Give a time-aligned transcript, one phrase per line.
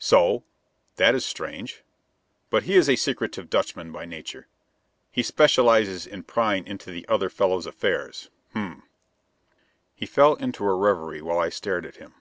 [0.00, 0.42] "So?
[0.96, 1.84] That is strange;
[2.50, 4.48] but he is a secretive Dutchman by nature.
[5.12, 8.28] He specializes in prying into the other fellow's affairs.
[8.52, 8.82] Hm m."
[9.94, 12.14] He fell into a reverie while I stared at him.